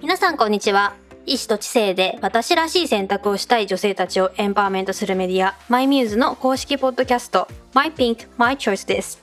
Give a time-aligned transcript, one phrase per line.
[0.00, 0.94] 皆さんこんにちは。
[1.26, 9.20] 意志と知性で私らしい選択をしたい女性たちをエンパワーメントするメディア MyMuse の公式ポッドキャスト MyPink My Choice です。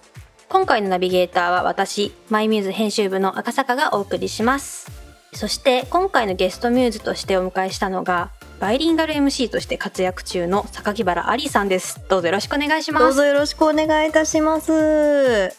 [0.50, 4.92] 今回のナビゲーターは私 MyMuse 編集部の赤坂がお送りします。
[5.34, 12.02] そして今回のゲストミューズとしてお迎えしたのがバイリンガル MC として活躍中の榊原ありさんです。
[12.10, 13.04] どうぞよろしくお願いします。
[13.06, 15.56] どうぞよろしくお願いいたします。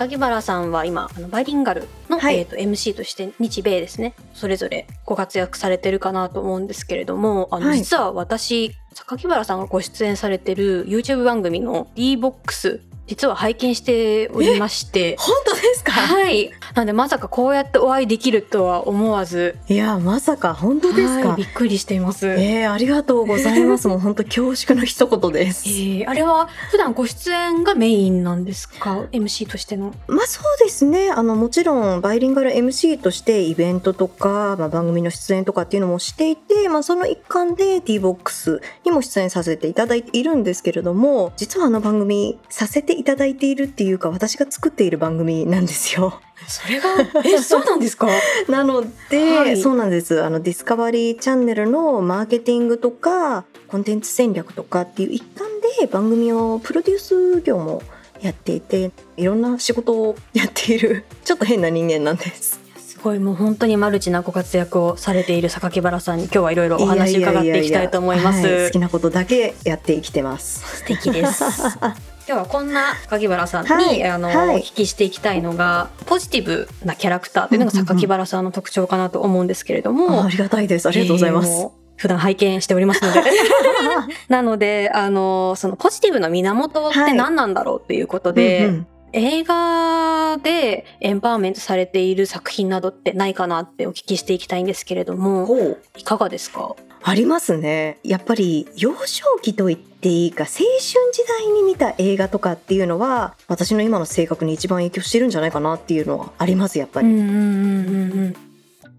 [0.00, 2.38] 榊原さんは今あのバイリンガルの、はい。
[2.38, 4.14] えー、と MC として日米ですね。
[4.32, 7.78] それぞれご活躍されてるかなと思うんですけれどもあの、はい。
[7.78, 15.90] 実は私榊原さんがご出演されてる YouTube 番組の D-BOX 実は拝見しておりまして本当ですか？
[15.90, 21.28] はいなんでまさかこうやってお会いできるとは思わずいや、まさか本当ですか？
[21.30, 21.42] はいび。
[21.42, 22.28] っくりしています。
[22.28, 23.88] えー、ありがとうございます。
[23.88, 25.68] もう本当恐縮の一言です。
[25.68, 29.92] えーあれは普段ご出演がメインなんですか？MC としての。
[30.06, 31.10] まあそうですね。
[31.10, 46.20] あの、もちろんバイリンガル MC としてイベントとか、まあ、番組の出演とかっていうのもしていて、まあその一環で D-BOX にも出演させていただいているんですけれども、実はあの番組させていただいているっていうか、私が作っている番組なんですよ。
[46.46, 46.88] それが
[47.24, 48.08] えそうなんですか？
[48.48, 50.22] なので、はいそうなんです。
[50.22, 55.48] あの、ディスカバリーチャンネルのマーケティングとか、コンテンツ戦略とかっていう一環
[55.80, 57.82] で番組をプロデュース業も
[58.20, 62.60] やっていて、いろんな仕事をやっている、 ちょっと変な人間なんです。
[62.76, 68.66] すごいもう本当にマルチなご活躍をされている榊原さんに今日はいろいろお話伺っていきたいと思います。
[68.66, 70.78] 好きなことだけやって生きてます。
[70.80, 71.44] 素敵です。
[72.30, 80.86] 今日はこんな榊原さんに、はいあの、はいお聞きしていきたいのがポジティブなキャラクターというのが榊原さんの特徴かなと思うんですけれども、あありがたいです。
[80.86, 81.50] ありがとうございます。
[81.50, 83.20] えー普段拝見しておりますので。
[84.30, 96.76] なので、あの、そのポジティブの源って何なんだろうということで、うんうん映画でエンパワーメントされている作品などってないかなってお聞きしていきたいんですけれども、いかがですか？
[97.02, 97.98] ありますね。
[98.04, 100.62] やっぱり幼少期と言っていいか青春
[101.12, 107.08] 時代に見た映画とかっていうのは私の今の性格に一番影響してるんじゃないかなっていうのはありますやっぱり。
[107.08, 108.36] うんうんうんうんうん。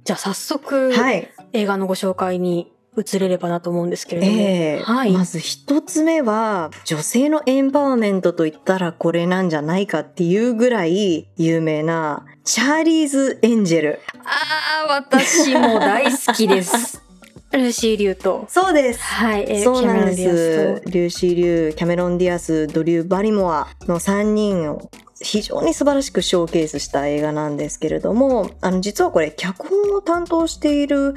[0.03, 1.29] じゃあ早速、はい。
[1.53, 4.33] 映画のご紹介に移れればなと思うんですけれども。
[4.33, 5.11] ええはい。
[5.13, 13.99] まず一つ目は女性のエンパワーメントと言ったらこれなんじゃないかっていうぐらい有名なチャーリーズ・エンジェル。
[14.25, 17.01] ああ、私も大好きです。
[17.53, 18.45] ルーシー・リュウと。
[18.49, 19.01] そうです。
[19.01, 20.81] はい、えーそうなんです。
[20.81, 24.89] とリューシー・リュー、キャメロン・ディアス、ドリュー・バリモアの3人を
[25.21, 31.13] 非常に素晴らしくショーケースした映画なんですけれども、あの実はこれ脚本を担当している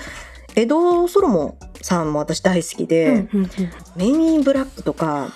[0.54, 3.50] エド・ソロモンさんも私大好きで、うんうんうん
[3.96, 5.32] メイン・イン・ブラックとか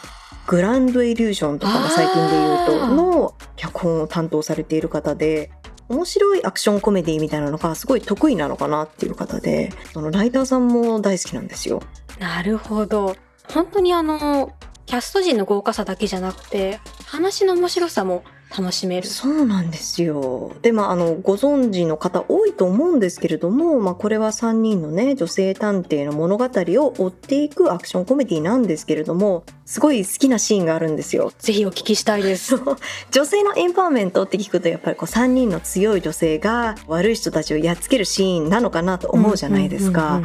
[0.46, 5.50] グランド・イリュージョンとかが最近で言うとの脚本を担当されている方で
[5.88, 11.82] 面白いアクションコメディみたいなのがすごい得意なのかなっていう方でそのライターさんも大好きなんですよ。
[12.18, 13.16] なるほど。
[13.52, 14.52] 本当にあの、
[14.88, 18.25] キャスト陣の豪華さだけじゃなくて、話の面白さも
[18.56, 19.06] 楽しめる。
[19.06, 20.56] そうなんですよ。
[20.62, 31.34] で、まあ、あの、ご存知の方多いと思うんですけれども、まあ、これは3人のね、女性探偵の物語を追っていくアクションコメディなんですけれども、すごい好きなシーンがあるんですよ。
[31.38, 32.55] ぜひお聞きしたいです。
[33.12, 40.22] 女性のエンパワーメントって聞くとやっぱりこう3人の強い女性が悪い人たちをやっつけるシーンなのかなと思うじゃないですか。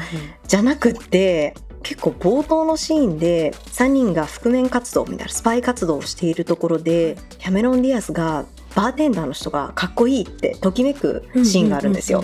[0.47, 8.45] じゃなくって結構冒頭のシーンで3人が覆面活動みたいなスパイ活動をしているところでキャメロン・ディアスが
[8.75, 12.23] バーテンダーの人がかっこいいってときめくシーンがあるんですよ。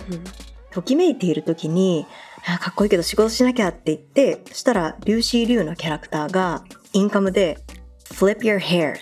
[0.71, 2.05] ときめいている時に
[2.47, 7.57] あかっこいいけど仕事しなきゃって言ってそしたらリューシー・リュウのキャラクターがインカムで
[8.13, 8.95] 「flip your hair」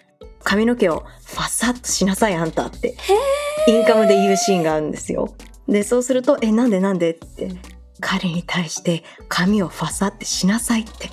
[0.44, 2.96] 髪の毛をファサッとしなさいあんたって
[3.68, 5.36] インカムで言うシーンがあるんですよ。
[5.68, 7.52] でそうすると「えなんでなんで?」って
[8.00, 11.10] 彼に対して髪をファサってしなさいって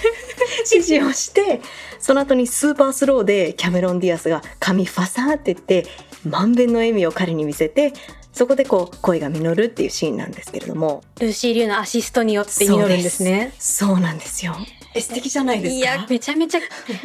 [0.72, 1.60] 指示をして
[1.98, 5.86] その後にスーパースローでキャメロン・ディアスが髪ファサって言って
[6.24, 7.92] 満遍の笑みを彼に見せて
[8.32, 13.52] そこでこう恋が実るっていうシーンなんですけれどもルーシー・リュウのアシストによって実るんですね。
[13.58, 14.56] そうなんですよ
[14.94, 15.76] え素敵じゃないですか？
[15.76, 16.60] いや、めちゃめちゃ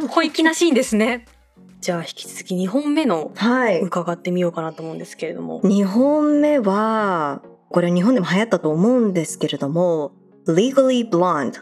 [0.09, 1.25] 小粋なシーンですね。
[1.79, 5.61] じゃあ引き続き2本目のはい伺ってみようかなと思うんですけれども。
[5.61, 10.11] 2本目はこれ日本でも流行ったと思うんですけれども
[10.47, 11.53] Legally Blonde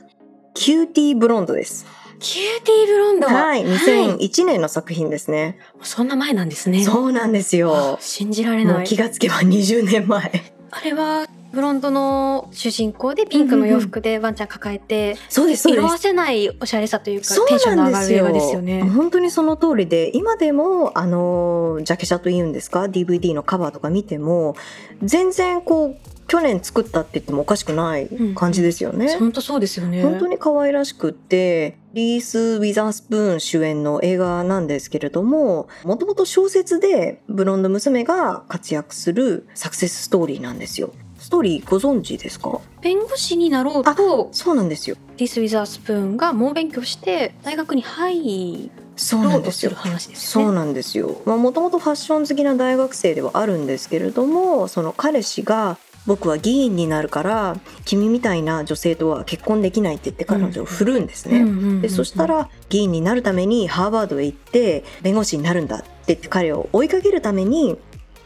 [0.53, 1.85] キューティーブロンドです
[2.19, 3.27] キューティーブロンド。
[3.27, 6.83] はい2001年の作品ですね、そんな前なんですね。
[6.83, 8.83] そうなんですよ信じられもない。
[8.83, 10.31] う気がつけば20年前
[10.71, 18.83] あれはブロンドの主人公でピンクの洋服でワンちゃん抱えて、そうです色あせないおしゃれさというかそうテンションの上がる映画ですよね。
[18.83, 24.55] 本当にその通りで今でもあのジャケ写というんですか？DVD のカバーとか見ても
[25.01, 25.97] 全然こう
[26.27, 29.15] 去年作ったって言ってもおかしくない感じですよね。
[29.17, 30.03] 本当そうですよね。
[30.03, 40.91] 本当に可愛らしくって、リース・ウィザースプーン主演の映画なんですけれども、もともと小説でブロンド娘が活躍するサクセスストーリーなんですよ。
[41.25, 42.61] ストーリーご存知ですか？
[42.83, 44.95] 弁護士になろうと、そうなんですよ。
[45.17, 49.71] リス・ウィザースプーンが猛勉強して大学に入そうなんですよ。
[50.13, 51.19] そうなんですよ。
[51.25, 61.81] まあもともとファッション好きな大学生ではあるんですけれども、その彼氏が僕は議員になるから君みたいな女性とは結婚できないって言って彼女を振るんですね。
[61.81, 67.79] でそしたら議員になるためにハーバードへ行って弁護士になるんだって言って彼を追いかけるために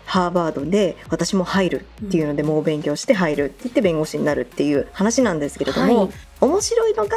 [0.10, 6.10] ハーバードで私も入るっていうので猛勉強して入るって言って弁護士になるっていう話なんですけれども、はい。
[6.42, 7.16] 面白いのが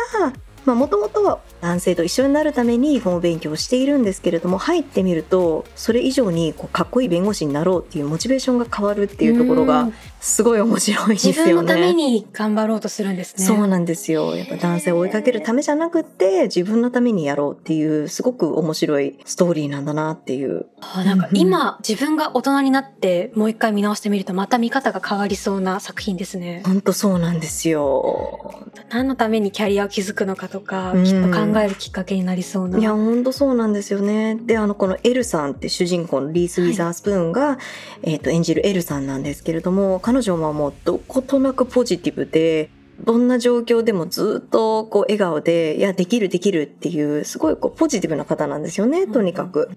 [0.67, 11.55] もともとは男性と一緒になるために猛勉強しているんですけれども入ってみるとそれ以上にこうかっこいい弁護士になろうっていうモチベーションが変わるっていうところがうんすごい面白いです自よね。
[11.55, 13.45] 分のために頑張ろうとするんですね。
[13.45, 14.37] そうなんですよ。
[14.37, 20.67] やっぱ男性を追いかけるためじゃなくって、自分のためにやろうっていう、すごく面白いストーリーなんだなっていう。
[20.81, 26.63] あなんか今自分が大人になってもう一回見直してみるとまた見方が変わりそうな作品ですね。
[26.65, 28.63] ほんとそうなんですよ。
[28.93, 32.79] 何のためにキャリアを築くのかとか、うんきっと考えるきっかけになりそうな。
[32.79, 34.37] いや、ほんとそうなんですよね。
[34.37, 37.59] で、あの、このエルさんって主人公のリース・ウィザースプーンが、
[38.03, 42.71] えっ、と、演じるエルさんなんですけれども、彼女はもうどことなくポジティブで、
[43.03, 49.71] どんな状況でもずっとこう笑顔で、いや、できるできるっていう、すごいこうポジティブな方なんですよね、とにかく。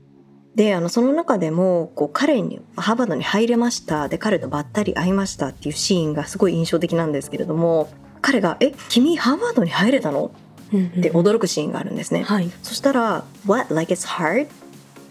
[0.55, 4.07] で、あの、その中でも、こう、彼に、ハーバードに入れました。
[4.07, 7.89] で、彼とばったり会いましたっていうシーンがすごい印象的なんですけれども、
[8.25, 10.31] 彼が、え、君ハーバードに入れたの？
[10.67, 10.69] っ
[10.99, 12.23] て驚くシーンがあるんですね。
[12.23, 12.49] はい。
[12.63, 13.71] そしたら、What?
[13.73, 14.47] Like it's hard?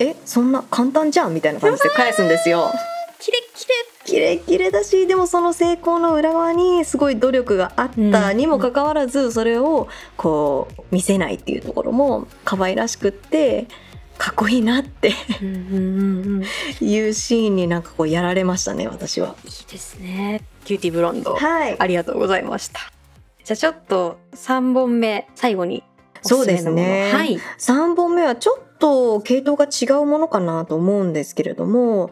[0.00, 2.72] え、そんな簡単じゃんみたいな感じで返すんですよ。
[3.20, 3.74] キレッキレ
[4.04, 9.86] キレッキレだし、でもその成功の裏側にすごい努力があったにもかかわらず、それを
[10.16, 13.68] こう見せないっていうところも可愛らしくって、
[14.18, 15.12] かっこいいなって。
[16.80, 19.36] いいうシーンになんかこうやられましたね、私は。
[19.44, 20.42] いですね。
[20.64, 21.36] キューティーブロンド。
[21.36, 21.76] はい。
[21.78, 22.80] ありがとうございました。
[23.44, 25.84] じゃあちょっと3本目、最後に。
[26.22, 27.38] そうですねはい。
[27.58, 32.10] 3本目はちょっと系統が違うものかなと思うんですけれども、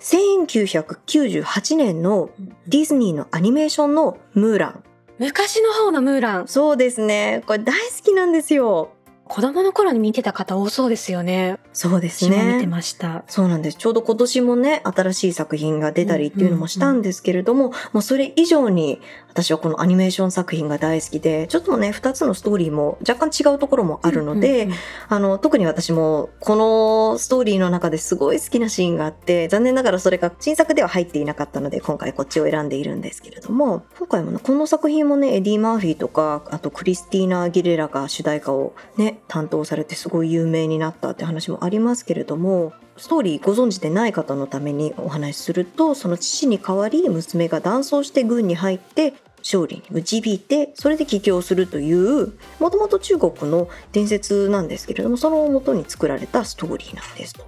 [0.00, 2.30] 1998年の
[2.66, 4.84] ディズニーのアニメーションのムーラン。
[5.20, 6.48] 昔の方のムーラン。
[6.48, 7.44] そうですね。
[7.46, 8.90] これ大好きなんですよ。
[9.32, 11.58] 子供の頃に見てた方多そうですよね。
[11.72, 12.66] そうです私も見てね。
[12.66, 13.24] ました。
[13.28, 13.78] そうなんです。
[13.78, 19.00] ちょうど今年もね、新しい作品が出たりっていうのもしたんですけれども、もうそれ以上に
[19.30, 57.44] 私はこのアニメーション作品が大好きで、ちょっとね、二つのストーリーも若干違うところもあるので、うんうんうんあの、特に私もこのストーリーの中ですごい好きなシーンがあって、残念ながらそれが新作では入っていなかったので、今回こっちを選んでいるんですけれども、今回もね、この作品もね、エディ・マーフィーとか、あとクリスティーナ・ギレラが主題歌をね、担当されてすごい有名になったって話もありますけれども、ストーリーご存知でない方のためにお話しすると、その父に代わり娘が男装して軍に入って、勝利に導いて、それで帰郷するという、もともと中国の伝説なんですけれども、その元に作られたストーリーなんですと。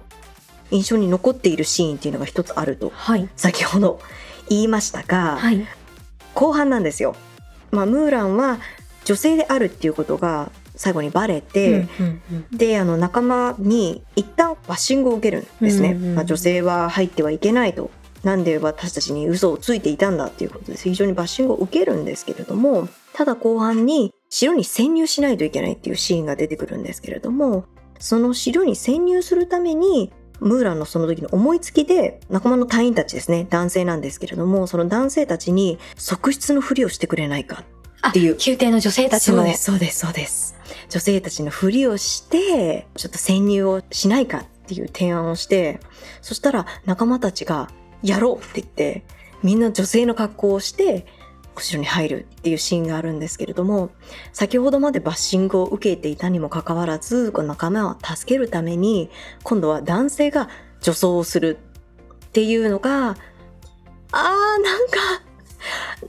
[0.71, 3.29] 印象に残っているシーンっていうのが一つあると、はい。
[3.35, 3.99] 先ほど
[4.49, 5.65] 言いましたが、はい。
[6.33, 7.15] 後半なんですよ。
[7.71, 8.59] まあ、ムーランは
[9.05, 15.91] 女性であるっていうことが最後にバレて、うんうんうんで、あの、仲間に一旦バッシングを受けるんですね。
[15.91, 17.89] うんうんうんまあ、女性は入ってはいけないと。
[18.23, 20.89] なんで私たちに嘘をついていたんだっていうことです。
[20.89, 27.65] 非常にバッシングを受けるんですけれども、ただ後半に城に潜入しないといけないっていうシーンが出てくるんですけれども、
[27.99, 37.63] その城に潜入するために、ムーランのその時の思いつきで、仲間の隊員たちですね、男性なんですけれども、その男性たちに側室のふりをしてくれないか
[38.01, 40.54] あっていう宮廷の女性たちのそうです、そうです、そうです。
[40.89, 45.79] 女性たちのふりをして、ちょっと潜入をしないかっていう提案をして、
[46.21, 47.69] そしたら仲間たちが、
[48.03, 49.03] やろうって言って、
[49.41, 51.05] みんな女性の格好をして、
[51.55, 53.89] お城に入るっていうシーンがあるんですけれども、
[54.33, 59.09] 先ほどまでバッシングを受けていたにもかかわらず、この仲間を助けるために、
[59.43, 60.49] 今度は男性が
[60.81, 61.57] 女装をする
[62.27, 63.15] っていうのが、
[64.11, 65.23] あー、なんか、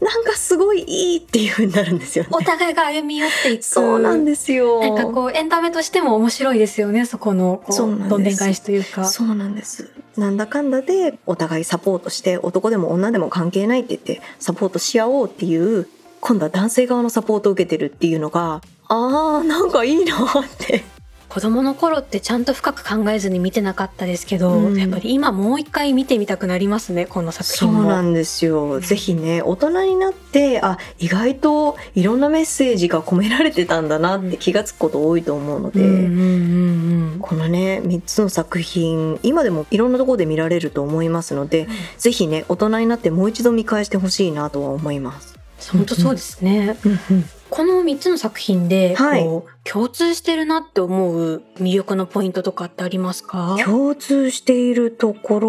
[0.01, 2.31] なんかすごいいいっていう風になるんですよね。
[2.33, 3.63] お互いが歩み寄っていく。
[3.63, 4.81] そうなんですよ。
[4.81, 7.07] なんかこうエンタメとしても面白いですよね。
[7.07, 9.05] そこのこそうどんでん返しというか。
[9.07, 9.91] そうなんです。
[10.17, 15.89] なんだかんだでお互いサポートして男でも女でも関係ないって言ってサポートし合おうっていう
[16.21, 20.23] 今度は男性側のサポートを受けてるっていうのがあーなんかいいなっ
[20.59, 20.85] て。
[21.37, 28.81] 子供の頃ってちゃんと深く考えずに見てなかったですけど、うん、やっぱり今もう一回見てみたくなりますねこの作品そうなんですよ。
[28.81, 35.81] ぜひね大人になってあ意外といろんなメッセージが込められてたんだなって気がつくこと多いと思うので、
[37.21, 45.36] このね3つの作品今でもいろんなところで見られると思いますので、うん、ぜひね大人になってもう一度見返してほしいなとは思います。
[45.73, 46.77] 本当そうですね。
[47.49, 49.25] この3つの作品で、はい、
[49.65, 53.57] 共通してるなって思う魅力のポイントとかってありますか？
[53.65, 55.41] 共通しているとこ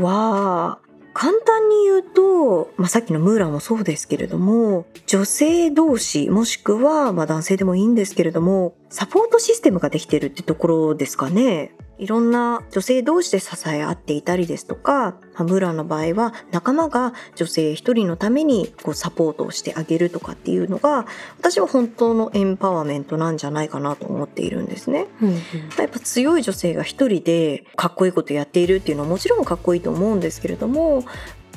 [0.00, 0.78] ろは、
[1.14, 11.72] 簡単に言うと、まあ、さっきのムーランもそうですけれども、女性同士、もしくは、まあ、男性でもいいんですけれども、サポートシステムができてるってところですかね。
[11.96, 21.06] いろんな女性同士で支え合っていたりですとか、ムーランの場合は仲間が女性一人のためにこうサポートをしてあげるとかっていうのが、
[21.38, 25.06] 私は本当のエンパワーメントなんじゃないかなと思っているんですね。
[25.22, 25.40] うんうん、や
[25.86, 31.02] っぱ強い女性が一人でかっこいいことやっているっていうのはもちろんかっこいいと思うんですけれども、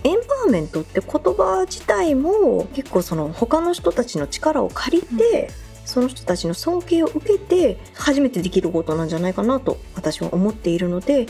[0.05, 11.27] エンパワーメントって言葉自体も結構その他の人たちの力を借りて、うんその人たちの尊敬を受けて初めてできることなんじゃないかなと私は思っているので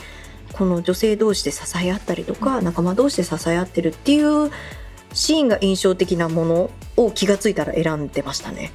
[0.54, 4.52] この女性同士で支え合ったりとか仲間同士で支え合ってるっていう
[5.14, 8.72] シーンが印象的なものを気がついたら選んでましたね。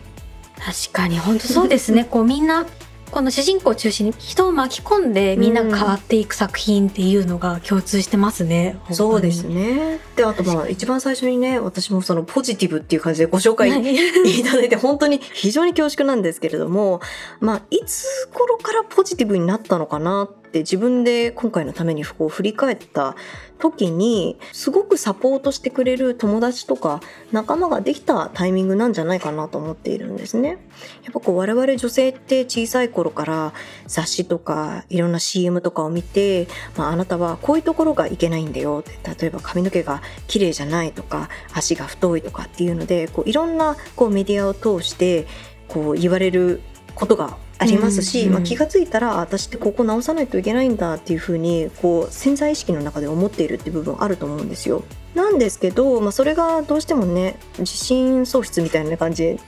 [0.59, 2.67] 確かに本当そうですねこうみんな
[3.11, 8.79] この主人公を中心に人を巻き込んでみんなが変わっていく作品っていうのが共通してますね。
[8.89, 9.99] うん、そうですね。
[10.17, 17.01] で、あとまあ一番最初にね、私もそのポジティブっていう感じでご紹介いただいて本当に非常に恐縮なんですけれども、
[17.41, 23.17] まあいつ頃からポジティブになったのかなって自分で今回のためにこう振り返った
[23.61, 30.59] 時にすごくサポートしてくれる友達とか仲間ができたタイミングなんじゃないかなと思っているんですね。
[31.05, 33.53] やっぱこう我々女性って小さい頃から
[33.87, 45.27] 雑誌とかいろんな CM とかを見て、まあ、あなたはこういうところがいけないんだよって例えば髪の毛が綺麗じゃないとか足が太いとかっていうのでこういろんなこうメディアを通して
[45.69, 46.61] こう言われる
[46.95, 54.83] ことがありますし、うんうん、まあ、気が付いたら私ってここ直さないといけないんだっていうふうにこう潜在意識の中で思っているっていう部分あると思うんですよ。
[55.15, 59.41] なんですけど、まあ、それがどうしてもね自信喪失みたいな感じで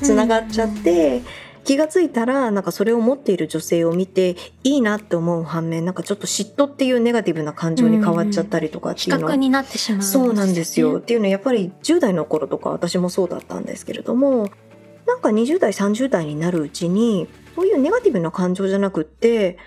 [0.00, 1.24] つながっちゃって、うんうん、
[1.64, 10.98] 気が付いたらなんかそれを持っている女性を見ていいなって思う反面なんかちょっと嫉妬っていうネガティブな感情に変わっちゃったりとかっていうのは、うん、になってしまう、そうなんですよ。
[10.98, 14.50] っていうのはやっぱり10代の頃とか私もそうだったんですけれども
[15.06, 19.58] なんか20代30代になるうちにそういうネガティブな感情じゃなくって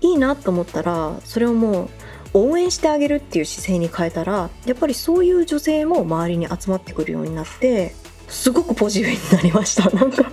[0.00, 1.88] いいなと思ったらそれをもう
[2.34, 7.94] 応援してあげるっていう姿勢に変えたらやっぱりそういう女性も周りに集まってくるようになって
[8.28, 9.88] すごくポジティブになりました。
[9.90, 10.30] なんか。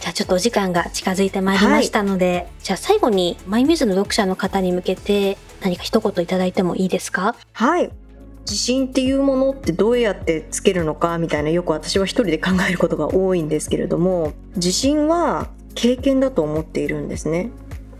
[0.00, 7.34] じゃあちょっとお時間が近づいてまいりましたので、はい、じゃあ最後にマイミューズの読者の方に向けて何か一言いただいてもいいですか？
[7.52, 7.90] はい
[8.44, 17.50] 自信っていうものってどうやってつけるのかみたいなよく私は一人で考えることが多いんですけれども自信は経験だと思っているんですね。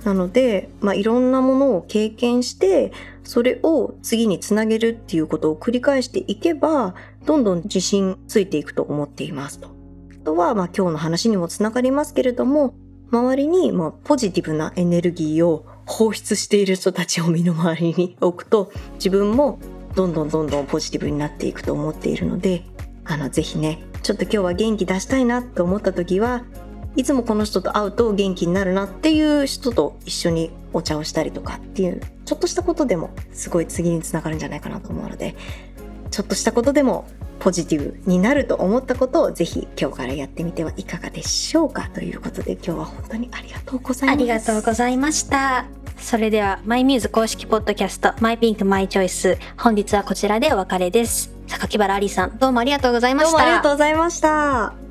[0.04, 2.92] なので、まあ、いろんなものを経験して、
[3.24, 9.68] それを次につなげるっていうことを繰り返していけば、どんどん自信ついていくと思っていますと。
[9.68, 12.74] あとは、まあ、今日の話にもつながりますけれども、
[13.10, 19.58] 周りに、まあ、ポジティブなエネルギーを放出している人たちを身の回りに置くと、自分も
[19.94, 22.64] どんどんどんどんポジティブになっていくと思っているので、
[23.04, 26.44] あの、ぜひね、ちょっと今日は元気出したいなと思った時は、
[26.96, 35.34] いつもこの人と会うと元気になるなっていう人と一緒にお茶をしたりとかっていうちょっとしたことでもすごい次につながるんじゃないかなと思うので
[36.10, 37.06] ちょっとしたことでも
[37.40, 44.16] ポジティブになると思ったことをぜひ今日からやってみてはいかがでしょうかということで今日は本当にありがとうございます。
[44.16, 45.83] ありがとうございました。
[45.96, 49.38] それでは、マイミューズ公式ポッドキャスト、マイピンクマイチョイス。
[49.58, 51.34] 本日はこちらでお別れです。
[51.48, 53.30] 榊原ありさん、どうもありがとうございました。
[53.32, 54.83] どうもありがとうございました。